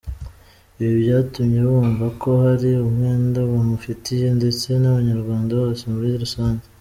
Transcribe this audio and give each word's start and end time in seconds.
Ibi 0.81 0.93
byatumye 1.03 1.59
bumva 1.71 2.05
ko 2.21 2.29
hari 2.43 2.69
umwenda 2.87 3.39
bamufitiye 3.51 4.27
ndetse 4.39 4.67
n’Abanyarwanda 4.81 5.51
bose 5.61 5.83
muri 5.93 6.09
rusange. 6.23 6.63